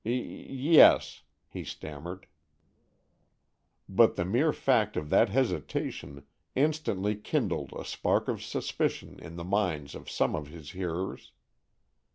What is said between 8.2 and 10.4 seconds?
of suspicion in the minds of some